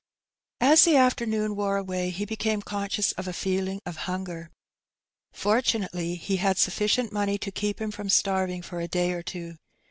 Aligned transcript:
''As 0.73 0.83
the 0.83 0.95
afternoon 0.95 1.55
wore 1.55 1.77
away 1.77 2.09
he 2.09 2.25
became 2.25 2.63
conscious 2.63 3.11
of 3.11 3.27
a 3.27 3.33
feeling 3.33 3.79
of 3.85 3.97
hunger. 4.09 4.49
Fortunately, 5.31 6.15
he 6.15 6.37
had 6.37 6.57
sufficient 6.57 7.13
money 7.13 7.37
to 7.37 7.51
keep 7.51 7.79
him 7.79 7.91
from 7.91 8.09
starving 8.09 8.63
for 8.63 8.79
a 8.81 8.87
day 8.87 9.11
or 9.11 9.21
two. 9.21 9.57